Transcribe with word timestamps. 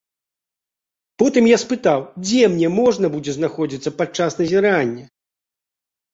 Потым 1.21 1.49
я 1.49 1.57
спытаў, 1.63 1.99
дзе 2.25 2.47
мне 2.55 2.71
можна 2.79 3.05
будзе 3.17 3.31
знаходзіцца 3.37 3.95
падчас 4.01 4.31
назірання. 4.43 5.05